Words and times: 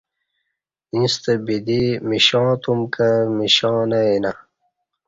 یݩستہ 0.97 1.33
بدی 1.45 1.83
مشاں 2.07 2.51
تم 2.61 2.79
کہ 2.93 3.09
بدی 3.17 3.31
مشانہ 3.37 3.99
یینہ 4.05 4.31